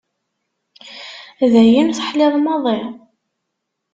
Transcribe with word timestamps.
D 1.51 1.53
ayen 1.61 1.89
teḥliḍ 1.97 2.33
maḍi? 2.39 2.79